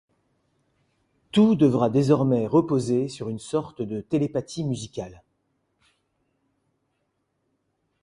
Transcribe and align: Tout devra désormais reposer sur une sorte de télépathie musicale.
Tout 1.31 1.55
devra 1.55 1.91
désormais 1.91 2.47
reposer 2.47 3.07
sur 3.07 3.29
une 3.29 3.37
sorte 3.37 3.83
de 3.83 4.01
télépathie 4.01 4.63
musicale. 4.63 5.21